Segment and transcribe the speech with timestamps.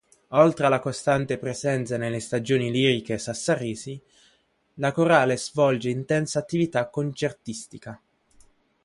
[0.39, 4.01] Oltre alla costante presenza nelle stagioni liriche sassaresi,
[4.79, 8.01] la Corale svolge intensa attività concertistica.